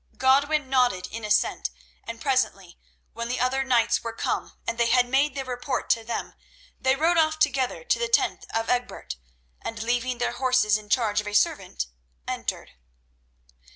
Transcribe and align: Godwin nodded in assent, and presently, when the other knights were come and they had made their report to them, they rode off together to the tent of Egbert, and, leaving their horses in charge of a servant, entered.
Godwin 0.17 0.67
nodded 0.67 1.07
in 1.11 1.23
assent, 1.23 1.69
and 2.03 2.19
presently, 2.19 2.79
when 3.13 3.27
the 3.27 3.39
other 3.39 3.63
knights 3.63 4.03
were 4.03 4.13
come 4.15 4.53
and 4.65 4.79
they 4.79 4.87
had 4.89 5.07
made 5.07 5.35
their 5.35 5.45
report 5.45 5.91
to 5.91 6.03
them, 6.03 6.33
they 6.79 6.95
rode 6.95 7.19
off 7.19 7.37
together 7.37 7.83
to 7.83 7.99
the 7.99 8.07
tent 8.07 8.47
of 8.51 8.67
Egbert, 8.67 9.17
and, 9.61 9.83
leaving 9.83 10.17
their 10.17 10.31
horses 10.31 10.75
in 10.75 10.89
charge 10.89 11.21
of 11.21 11.27
a 11.27 11.35
servant, 11.35 11.85
entered. 12.27 12.71